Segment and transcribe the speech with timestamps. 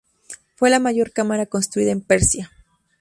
[0.55, 2.49] Fue la mayor cámara construida en Persia.